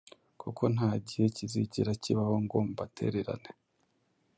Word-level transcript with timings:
kuko 0.41 0.63
nta 0.75 0.89
gihe 1.05 1.25
kizigera 1.35 1.91
kibaho 2.03 2.35
ngo 2.43 2.57
mbatererane. 2.69 3.49